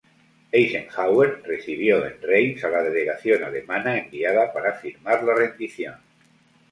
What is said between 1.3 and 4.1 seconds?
recibió en Reims a la delegación alemana